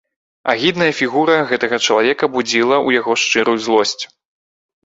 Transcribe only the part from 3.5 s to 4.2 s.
злосць.